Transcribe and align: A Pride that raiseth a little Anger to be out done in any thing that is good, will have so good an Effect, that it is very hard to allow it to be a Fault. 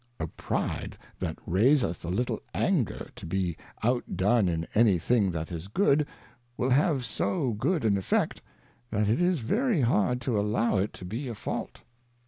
A 0.19 0.25
Pride 0.25 0.97
that 1.19 1.37
raiseth 1.45 2.03
a 2.03 2.07
little 2.09 2.41
Anger 2.55 3.11
to 3.15 3.25
be 3.27 3.55
out 3.83 4.17
done 4.17 4.49
in 4.49 4.67
any 4.73 4.97
thing 4.97 5.29
that 5.29 5.51
is 5.51 5.67
good, 5.67 6.07
will 6.57 6.71
have 6.71 7.05
so 7.05 7.51
good 7.53 7.85
an 7.85 7.99
Effect, 7.99 8.41
that 8.89 9.07
it 9.07 9.21
is 9.21 9.41
very 9.41 9.81
hard 9.81 10.19
to 10.21 10.39
allow 10.39 10.77
it 10.77 10.91
to 10.93 11.05
be 11.05 11.27
a 11.27 11.35
Fault. 11.35 11.81